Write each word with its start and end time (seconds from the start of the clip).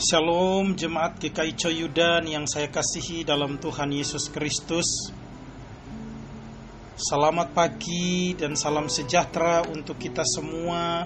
Shalom 0.00 0.80
jemaat 0.80 1.20
GKI 1.20 1.60
Coyudan 1.60 2.24
yang 2.24 2.48
saya 2.48 2.72
kasihi 2.72 3.20
dalam 3.20 3.60
Tuhan 3.60 3.92
Yesus 3.92 4.32
Kristus. 4.32 5.12
Selamat 6.96 7.52
pagi 7.52 8.32
dan 8.32 8.56
salam 8.56 8.88
sejahtera 8.88 9.60
untuk 9.68 10.00
kita 10.00 10.24
semua 10.24 11.04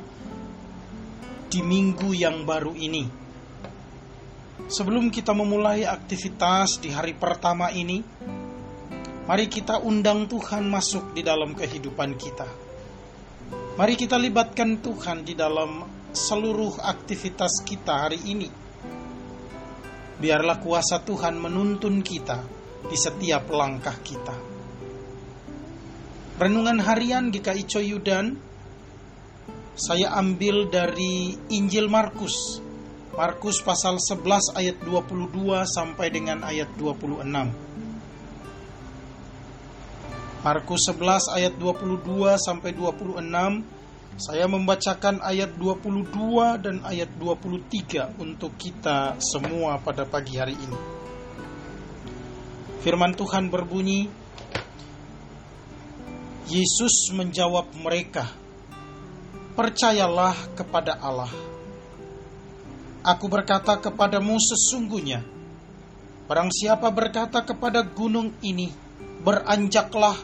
di 1.51 1.58
minggu 1.58 2.15
yang 2.15 2.46
baru 2.46 2.71
ini. 2.71 3.10
Sebelum 4.71 5.11
kita 5.11 5.35
memulai 5.35 5.83
aktivitas 5.83 6.79
di 6.79 6.95
hari 6.95 7.19
pertama 7.19 7.74
ini 7.74 7.99
Mari 9.26 9.51
kita 9.51 9.83
undang 9.83 10.31
Tuhan 10.31 10.71
masuk 10.71 11.19
di 11.19 11.26
dalam 11.26 11.58
kehidupan 11.58 12.15
kita. 12.15 12.47
Mari 13.74 13.99
kita 13.99 14.15
libatkan 14.22 14.79
Tuhan 14.79 15.26
di 15.26 15.35
dalam 15.35 15.83
seluruh 16.15 16.79
aktivitas 16.79 17.59
kita 17.66 18.06
hari 18.06 18.23
ini 18.30 18.62
Biarlah 20.14 20.62
kuasa 20.62 21.02
Tuhan 21.02 21.38
menuntun 21.38 21.98
kita 22.00 22.38
di 22.86 22.95
setiap 22.95 23.50
langkah 23.50 23.98
kita. 23.98 24.37
Renungan 26.38 26.82
harian 26.82 27.30
GKI 27.30 27.62
Coyudan 27.66 28.27
saya 29.74 30.14
ambil 30.14 30.70
dari 30.70 31.34
Injil 31.50 31.90
Markus. 31.90 32.62
Markus 33.14 33.59
pasal 33.62 33.98
11 33.98 34.54
ayat 34.54 34.78
22 34.87 35.34
sampai 35.66 36.10
dengan 36.15 36.42
ayat 36.46 36.70
26. 36.78 37.26
Markus 40.46 40.82
11 40.90 41.34
ayat 41.34 41.54
22 41.59 42.38
sampai 42.38 42.70
26 42.70 43.73
saya 44.14 44.46
membacakan 44.46 45.18
ayat 45.27 45.59
22 45.59 46.62
dan 46.62 46.77
ayat 46.86 47.10
23 47.18 48.14
untuk 48.23 48.54
kita 48.54 49.18
semua 49.18 49.82
pada 49.82 50.06
pagi 50.06 50.38
hari 50.38 50.54
ini. 50.54 50.79
Firman 52.79 53.18
Tuhan 53.18 53.51
berbunyi, 53.51 54.07
Yesus 56.46 57.10
menjawab 57.10 57.74
mereka, 57.74 58.30
"Percayalah 59.59 60.37
kepada 60.54 60.95
Allah. 61.02 61.32
Aku 63.02 63.26
berkata 63.26 63.82
kepadamu 63.82 64.39
sesungguhnya, 64.39 65.27
barang 66.31 66.51
siapa 66.55 66.87
berkata 66.95 67.42
kepada 67.42 67.83
gunung 67.83 68.31
ini, 68.47 68.70
beranjaklah 69.27 70.17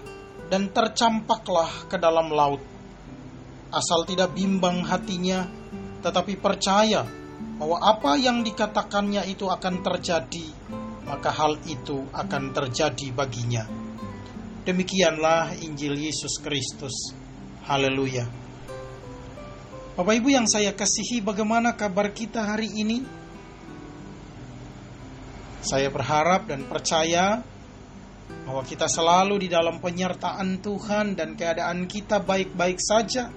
dan 0.46 0.70
tercampaklah 0.70 1.88
ke 1.88 1.96
dalam 1.96 2.28
laut, 2.30 2.60
asal 3.70 4.02
tidak 4.06 4.34
bimbang 4.34 4.82
hatinya, 4.82 5.46
tetapi 6.02 6.38
percaya 6.38 7.06
bahwa 7.56 7.78
apa 7.80 8.18
yang 8.18 8.42
dikatakannya 8.42 9.24
itu 9.30 9.46
akan 9.46 9.84
terjadi, 9.84 10.46
maka 11.06 11.30
hal 11.30 11.56
itu 11.66 12.06
akan 12.10 12.50
terjadi 12.50 13.14
baginya. 13.14 13.64
Demikianlah 14.66 15.56
Injil 15.64 15.96
Yesus 15.96 16.38
Kristus. 16.42 17.16
Haleluya. 17.64 18.28
Bapak 19.96 20.14
Ibu 20.16 20.28
yang 20.32 20.48
saya 20.48 20.72
kasihi, 20.72 21.20
bagaimana 21.20 21.76
kabar 21.76 22.12
kita 22.12 22.44
hari 22.44 22.68
ini? 22.72 23.04
Saya 25.60 25.92
berharap 25.92 26.48
dan 26.48 26.64
percaya 26.64 27.44
bahwa 28.48 28.62
kita 28.64 28.88
selalu 28.88 29.44
di 29.44 29.48
dalam 29.52 29.76
penyertaan 29.76 30.64
Tuhan 30.64 31.18
dan 31.18 31.36
keadaan 31.36 31.84
kita 31.84 32.24
baik-baik 32.24 32.80
saja 32.80 33.28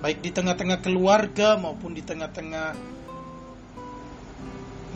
baik 0.00 0.24
di 0.24 0.32
tengah-tengah 0.32 0.80
keluarga 0.80 1.60
maupun 1.60 1.92
di 1.92 2.00
tengah-tengah 2.00 2.68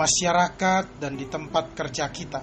masyarakat 0.00 0.84
dan 0.96 1.12
di 1.14 1.28
tempat 1.28 1.76
kerja 1.76 2.08
kita. 2.08 2.40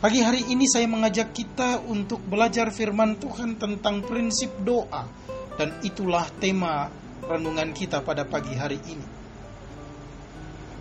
Pagi 0.00 0.20
hari 0.20 0.52
ini 0.52 0.68
saya 0.68 0.84
mengajak 0.84 1.32
kita 1.32 1.80
untuk 1.84 2.20
belajar 2.24 2.68
firman 2.68 3.16
Tuhan 3.16 3.56
tentang 3.56 4.04
prinsip 4.04 4.52
doa 4.60 5.08
dan 5.56 5.80
itulah 5.80 6.28
tema 6.40 6.92
renungan 7.24 7.72
kita 7.72 8.04
pada 8.04 8.24
pagi 8.28 8.52
hari 8.52 8.80
ini. 8.84 9.06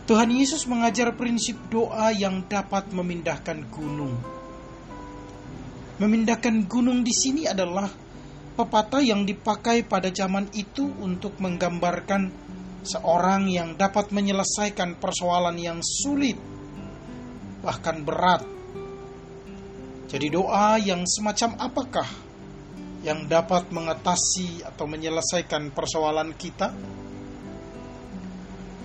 Tuhan 0.03 0.27
Yesus 0.35 0.67
mengajar 0.67 1.16
prinsip 1.16 1.55
doa 1.72 2.11
yang 2.11 2.43
dapat 2.51 2.91
memindahkan 2.91 3.72
gunung. 3.72 4.19
Memindahkan 6.03 6.67
gunung 6.67 7.07
di 7.07 7.16
sini 7.16 7.47
adalah 7.47 7.88
pepatah 8.53 9.02
yang 9.02 9.25
dipakai 9.25 9.86
pada 9.86 10.14
zaman 10.14 10.50
itu 10.53 10.86
untuk 11.02 11.41
menggambarkan 11.41 12.30
seorang 12.86 13.50
yang 13.50 13.74
dapat 13.74 14.12
menyelesaikan 14.14 15.00
persoalan 15.00 15.58
yang 15.58 15.80
sulit, 15.81 16.38
bahkan 17.66 18.03
berat. 18.06 18.46
Jadi, 20.14 20.28
doa 20.30 20.78
yang 20.78 21.09
semacam 21.09 21.58
apakah 21.58 22.09
yang 23.02 23.25
dapat 23.25 23.74
mengatasi 23.74 24.62
atau 24.62 24.85
menyelesaikan 24.85 25.74
persoalan 25.74 26.38
kita? 26.38 26.70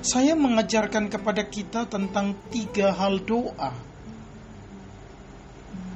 Saya 0.01 0.39
mengajarkan 0.39 1.11
kepada 1.11 1.43
kita 1.45 1.85
tentang 1.91 2.33
tiga 2.49 2.95
hal 2.95 3.21
doa. 3.21 3.75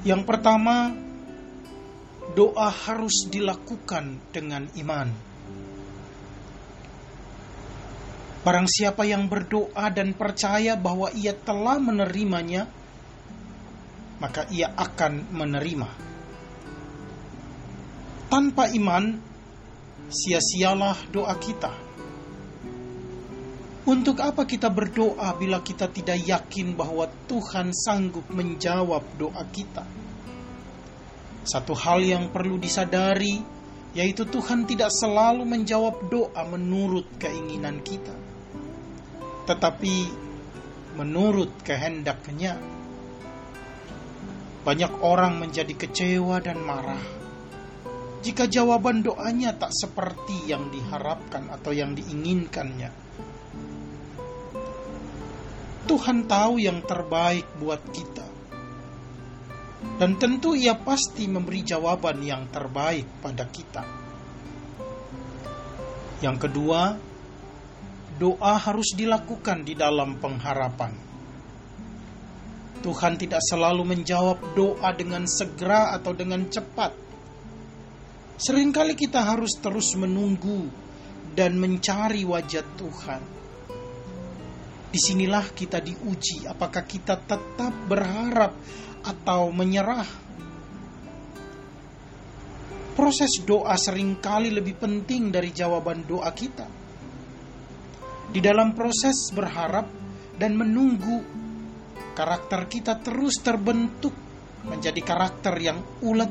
Yang 0.03 0.23
pertama, 0.27 0.91
doa 2.33 2.73
harus 2.73 3.29
dilakukan 3.29 4.33
dengan 4.33 4.69
iman. 4.81 5.09
Barang 8.43 8.67
siapa 8.67 9.07
yang 9.07 9.31
berdoa 9.31 9.87
dan 9.95 10.19
percaya 10.19 10.75
bahwa 10.75 11.15
ia 11.15 11.31
telah 11.31 11.79
menerimanya, 11.79 12.67
maka 14.19 14.51
ia 14.51 14.75
akan 14.75 15.31
menerima. 15.31 15.89
Tanpa 18.27 18.67
iman, 18.75 19.15
sia-sialah 20.11 21.07
doa 21.15 21.39
kita. 21.39 21.71
Untuk 23.83 24.19
apa 24.23 24.43
kita 24.47 24.71
berdoa 24.71 25.35
bila 25.39 25.63
kita 25.63 25.91
tidak 25.91 26.23
yakin 26.23 26.75
bahwa 26.75 27.07
Tuhan 27.31 27.71
sanggup 27.71 28.27
menjawab 28.31 29.03
doa 29.19 29.43
kita? 29.51 30.02
Satu 31.43 31.75
hal 31.75 32.03
yang 32.07 32.31
perlu 32.31 32.59
disadari 32.59 33.43
yaitu 33.93 34.25
Tuhan 34.25 34.65
tidak 34.65 34.89
selalu 34.89 35.45
menjawab 35.45 36.09
doa 36.09 36.43
menurut 36.49 37.05
keinginan 37.21 37.85
kita, 37.85 38.17
tetapi 39.45 40.09
menurut 40.97 41.53
kehendaknya. 41.61 42.57
Banyak 44.63 45.03
orang 45.03 45.43
menjadi 45.43 45.75
kecewa 45.75 46.39
dan 46.39 46.63
marah 46.63 47.23
jika 48.23 48.47
jawaban 48.47 49.03
doanya 49.03 49.51
tak 49.59 49.75
seperti 49.75 50.47
yang 50.47 50.71
diharapkan 50.71 51.51
atau 51.51 51.75
yang 51.75 51.99
diinginkannya. 51.99 52.91
Tuhan 55.91 56.31
tahu 56.31 56.63
yang 56.63 56.79
terbaik 56.87 57.51
buat 57.59 57.83
kita 57.91 58.32
dan 60.03 60.19
tentu 60.19 60.55
ia 60.59 60.75
pasti 60.79 61.31
memberi 61.31 61.63
jawaban 61.63 62.23
yang 62.23 62.51
terbaik 62.51 63.23
pada 63.23 63.45
kita. 63.47 63.85
Yang 66.23 66.37
kedua, 66.49 66.95
doa 68.19 68.55
harus 68.63 68.95
dilakukan 68.95 69.67
di 69.67 69.75
dalam 69.75 70.19
pengharapan. 70.23 70.95
Tuhan 72.83 73.15
tidak 73.15 73.43
selalu 73.47 73.95
menjawab 73.95 74.59
doa 74.59 74.91
dengan 74.95 75.23
segera 75.27 75.95
atau 75.95 76.11
dengan 76.15 76.47
cepat. 76.51 76.91
Seringkali 78.43 78.99
kita 78.99 79.23
harus 79.23 79.55
terus 79.63 79.95
menunggu 79.95 80.67
dan 81.31 81.55
mencari 81.63 82.27
wajah 82.27 82.67
Tuhan. 82.75 83.23
Di 84.93 84.99
sinilah 84.99 85.47
kita 85.55 85.79
diuji 85.79 86.45
apakah 86.51 86.85
kita 86.85 87.17
tetap 87.23 87.73
berharap 87.87 88.53
atau 89.03 89.51
menyerah. 89.51 90.07
Proses 92.93 93.41
doa 93.43 93.75
sering 93.75 94.21
kali 94.21 94.53
lebih 94.53 94.77
penting 94.79 95.33
dari 95.33 95.51
jawaban 95.51 96.05
doa 96.05 96.31
kita. 96.31 96.69
Di 98.33 98.41
dalam 98.41 98.73
proses 98.73 99.33
berharap 99.33 99.89
dan 100.37 100.57
menunggu, 100.57 101.21
karakter 102.17 102.69
kita 102.69 103.01
terus 103.01 103.41
terbentuk 103.41 104.13
menjadi 104.65 105.01
karakter 105.03 105.55
yang 105.59 105.81
ulet, 106.05 106.31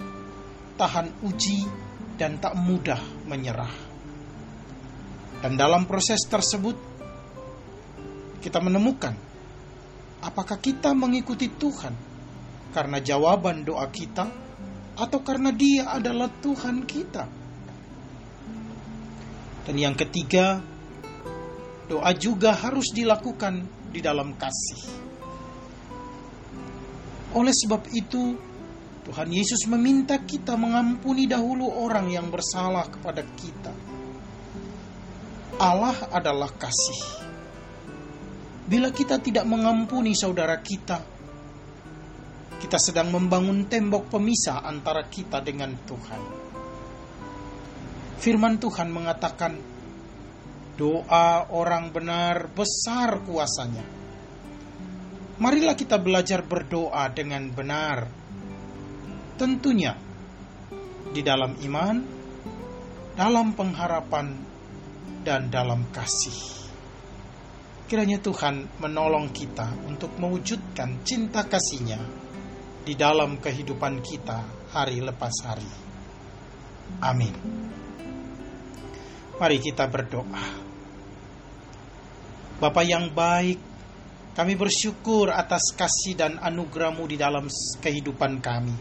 tahan 0.78 1.26
uji, 1.26 1.66
dan 2.16 2.38
tak 2.38 2.54
mudah 2.58 3.02
menyerah. 3.26 3.74
Dan 5.42 5.58
dalam 5.58 5.90
proses 5.90 6.22
tersebut, 6.30 6.78
kita 8.42 8.62
menemukan 8.62 9.14
apakah 10.22 10.58
kita 10.58 10.94
mengikuti 10.94 11.50
Tuhan 11.50 12.11
karena 12.72 13.04
jawaban 13.04 13.68
doa 13.68 13.88
kita 13.92 14.26
atau 14.96 15.20
karena 15.24 15.52
Dia 15.56 15.92
adalah 15.92 16.28
Tuhan 16.28 16.84
kita. 16.88 17.24
Dan 19.62 19.76
yang 19.78 19.96
ketiga, 19.96 20.60
doa 21.86 22.12
juga 22.18 22.58
harus 22.58 22.90
dilakukan 22.92 23.68
di 23.94 24.00
dalam 24.02 24.34
kasih. 24.36 24.82
Oleh 27.32 27.56
sebab 27.56 27.88
itu, 27.96 28.36
Tuhan 29.08 29.30
Yesus 29.32 29.68
meminta 29.68 30.20
kita 30.20 30.60
mengampuni 30.60 31.28
dahulu 31.28 31.68
orang 31.68 32.12
yang 32.12 32.28
bersalah 32.28 32.88
kepada 32.92 33.24
kita. 33.38 33.74
Allah 35.62 35.96
adalah 36.12 36.50
kasih. 36.58 37.22
Bila 38.66 38.90
kita 38.90 39.20
tidak 39.20 39.44
mengampuni 39.46 40.16
saudara 40.16 40.58
kita, 40.64 41.11
kita 42.62 42.78
sedang 42.78 43.10
membangun 43.10 43.66
tembok 43.66 44.14
pemisah 44.14 44.62
antara 44.62 45.10
kita 45.10 45.42
dengan 45.42 45.74
Tuhan. 45.82 46.22
Firman 48.22 48.62
Tuhan 48.62 48.94
mengatakan, 48.94 49.58
Doa 50.78 51.50
orang 51.50 51.90
benar 51.90 52.54
besar 52.54 53.26
kuasanya. 53.26 53.82
Marilah 55.42 55.74
kita 55.74 55.98
belajar 55.98 56.46
berdoa 56.46 57.10
dengan 57.10 57.50
benar. 57.50 58.06
Tentunya 59.42 59.98
di 61.10 61.22
dalam 61.26 61.58
iman, 61.66 61.96
dalam 63.18 63.58
pengharapan, 63.58 64.28
dan 65.26 65.50
dalam 65.50 65.90
kasih. 65.90 66.62
Kiranya 67.90 68.22
Tuhan 68.22 68.80
menolong 68.82 69.34
kita 69.34 69.86
untuk 69.90 70.14
mewujudkan 70.18 71.02
cinta 71.04 71.46
kasihnya 71.46 72.00
di 72.82 72.98
dalam 72.98 73.38
kehidupan 73.38 74.02
kita 74.02 74.42
hari 74.74 75.02
lepas 75.02 75.34
hari. 75.46 75.70
Amin. 77.02 77.34
Mari 79.38 79.58
kita 79.62 79.86
berdoa. 79.86 80.46
Bapa 82.62 82.82
yang 82.86 83.10
baik, 83.10 83.58
kami 84.38 84.54
bersyukur 84.54 85.34
atas 85.34 85.74
kasih 85.74 86.14
dan 86.14 86.34
anugerahmu 86.38 87.10
di 87.10 87.18
dalam 87.18 87.50
kehidupan 87.82 88.38
kami. 88.38 88.74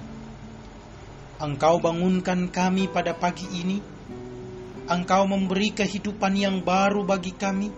Engkau 1.41 1.81
bangunkan 1.81 2.53
kami 2.53 2.93
pada 2.93 3.17
pagi 3.17 3.49
ini. 3.49 3.81
Engkau 4.85 5.25
memberi 5.25 5.73
kehidupan 5.73 6.37
yang 6.37 6.61
baru 6.61 7.08
bagi 7.08 7.32
kami 7.32 7.73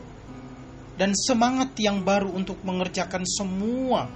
dan 0.99 1.15
semangat 1.15 1.77
yang 1.79 2.03
baru 2.03 2.33
untuk 2.35 2.59
mengerjakan 2.67 3.23
semua 3.23 4.11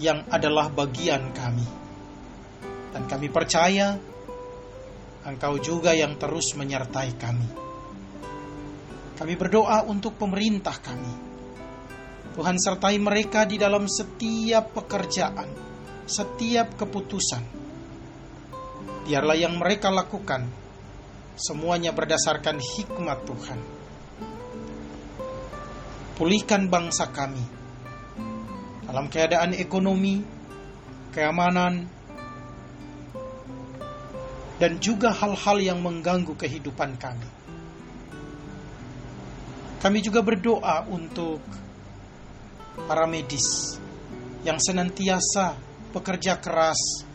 yang 0.00 0.24
adalah 0.32 0.72
bagian 0.72 1.30
kami. 1.36 1.68
Dan 2.90 3.06
kami 3.06 3.28
percaya 3.30 3.94
Engkau 5.20 5.60
juga 5.60 5.92
yang 5.92 6.16
terus 6.16 6.56
menyertai 6.56 7.12
kami. 7.20 7.48
Kami 9.20 9.34
berdoa 9.36 9.84
untuk 9.84 10.16
pemerintah 10.16 10.80
kami. 10.80 11.28
Tuhan 12.32 12.56
sertai 12.56 12.96
mereka 12.96 13.44
di 13.44 13.60
dalam 13.60 13.84
setiap 13.84 14.72
pekerjaan, 14.72 15.52
setiap 16.08 16.72
keputusan. 16.80 17.44
Biarlah 19.04 19.36
yang 19.36 19.60
mereka 19.60 19.92
lakukan 19.92 20.48
semuanya 21.36 21.92
berdasarkan 21.92 22.56
hikmat 22.56 23.18
Tuhan. 23.28 23.60
Pulihkan 26.16 26.72
bangsa 26.72 27.12
kami 27.12 27.59
dalam 28.90 29.06
keadaan 29.06 29.54
ekonomi, 29.54 30.18
keamanan, 31.14 31.86
dan 34.58 34.82
juga 34.82 35.14
hal-hal 35.14 35.62
yang 35.62 35.78
mengganggu 35.78 36.34
kehidupan 36.34 36.98
kami. 36.98 37.30
Kami 39.78 39.98
juga 40.02 40.26
berdoa 40.26 40.90
untuk 40.90 41.38
para 42.90 43.06
medis 43.06 43.78
yang 44.42 44.58
senantiasa 44.58 45.54
bekerja 45.94 46.42
keras 46.42 47.06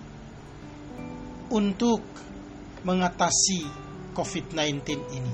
untuk 1.51 2.01
mengatasi 2.87 3.67
COVID-19 4.15 4.79
ini. 5.11 5.33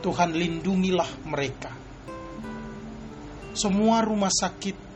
Tuhan 0.00 0.32
lindungilah 0.32 1.28
mereka. 1.28 1.70
Semua 3.52 4.00
rumah 4.02 4.32
sakit, 4.32 4.87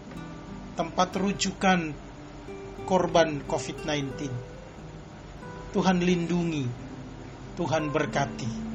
tempat 0.75 1.17
rujukan 1.17 1.93
korban 2.89 3.45
COVID-19. 3.45 4.29
Tuhan 5.73 5.99
lindungi, 6.05 6.67
Tuhan 7.57 7.89
berkati 7.89 8.73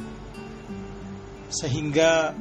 sehingga 1.47 2.35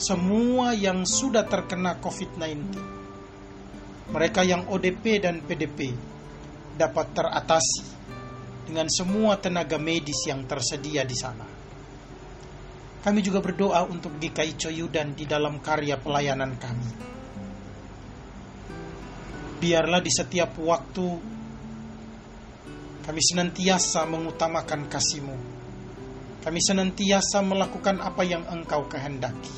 semua 0.00 0.72
yang 0.74 1.06
sudah 1.06 1.46
terkena 1.46 2.00
COVID-19, 2.02 2.56
mereka 4.10 4.42
yang 4.42 4.66
ODP 4.66 5.22
dan 5.22 5.44
PDP 5.44 5.94
dapat 6.74 7.12
teratasi 7.14 7.84
dengan 8.66 8.88
semua 8.88 9.36
tenaga 9.38 9.76
medis 9.76 10.24
yang 10.26 10.48
tersedia 10.48 11.04
di 11.04 11.14
sana. 11.14 11.46
Kami 13.00 13.20
juga 13.24 13.40
berdoa 13.40 13.84
untuk 13.88 14.16
GKI 14.20 14.60
Coyudan 14.60 15.16
di 15.16 15.24
dalam 15.24 15.60
karya 15.60 15.96
pelayanan 15.96 16.56
kami. 16.60 16.88
Biarlah 19.60 20.00
di 20.00 20.08
setiap 20.08 20.56
waktu 20.56 21.06
kami 23.04 23.20
senantiasa 23.20 24.08
mengutamakan 24.08 24.88
kasih-Mu 24.88 25.60
kami 26.40 26.56
senantiasa 26.56 27.44
melakukan 27.44 28.00
apa 28.00 28.24
yang 28.24 28.48
Engkau 28.48 28.88
kehendaki. 28.88 29.52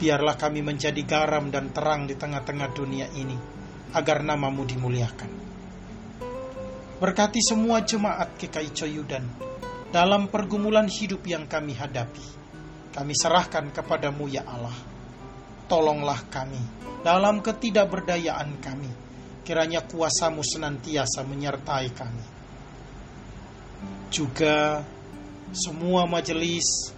Biarlah 0.00 0.40
kami 0.40 0.64
menjadi 0.64 0.98
garam 1.04 1.52
dan 1.52 1.68
terang 1.70 2.08
di 2.08 2.16
tengah-tengah 2.16 2.68
dunia 2.72 3.12
ini, 3.12 3.36
agar 3.92 4.24
namamu 4.24 4.64
dimuliakan. 4.64 5.30
Berkati 6.96 7.44
semua 7.44 7.84
jemaat 7.84 8.40
KKI 8.40 8.72
Coyudan 8.72 9.24
dalam 9.92 10.32
pergumulan 10.32 10.88
hidup 10.88 11.28
yang 11.28 11.44
kami 11.44 11.76
hadapi. 11.76 12.40
Kami 12.96 13.12
serahkan 13.12 13.68
kepadamu 13.68 14.32
ya 14.32 14.48
Allah. 14.48 14.91
Tolonglah 15.72 16.28
kami 16.28 16.60
dalam 17.00 17.40
ketidakberdayaan 17.40 18.60
kami. 18.60 18.92
Kiranya 19.40 19.88
kuasamu 19.88 20.44
senantiasa 20.44 21.24
menyertai 21.24 21.88
kami 21.96 22.24
juga 24.12 24.84
semua 25.56 26.04
majelis, 26.04 26.92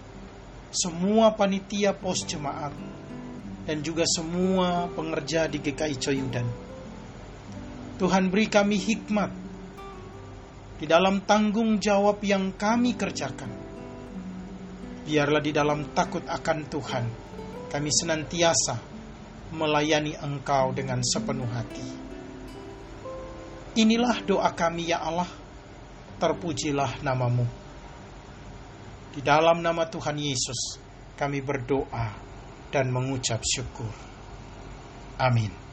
semua 0.67 1.31
panitia 1.31 1.95
pos 1.95 2.27
jemaat, 2.27 2.75
dan 3.63 3.79
juga 3.79 4.03
semua 4.03 4.91
pengerja 4.91 5.47
di 5.47 5.63
GKI 5.63 5.95
Coyudan. 5.95 6.47
Tuhan 7.95 8.27
beri 8.27 8.51
kami 8.51 8.75
hikmat 8.75 9.31
di 10.75 10.85
dalam 10.85 11.23
tanggung 11.23 11.79
jawab 11.79 12.19
yang 12.19 12.51
kami 12.59 12.99
kerjakan. 12.99 13.63
Biarlah 15.07 15.39
di 15.39 15.55
dalam 15.55 15.95
takut 15.95 16.27
akan 16.27 16.59
Tuhan, 16.67 17.05
kami 17.75 17.91
senantiasa 17.91 18.79
melayani 19.51 20.15
Engkau 20.15 20.71
dengan 20.71 21.03
sepenuh 21.03 21.43
hati. 21.51 21.83
Inilah 23.75 24.23
doa 24.23 24.47
kami 24.55 24.95
ya 24.95 25.03
Allah 25.03 25.27
terpujilah 26.15 27.03
namamu. 27.03 27.43
Di 29.11 29.19
dalam 29.19 29.59
nama 29.59 29.83
Tuhan 29.91 30.15
Yesus, 30.15 30.79
kami 31.19 31.43
berdoa 31.43 32.15
dan 32.71 32.95
mengucap 32.95 33.43
syukur. 33.43 33.91
Amin. 35.19 35.64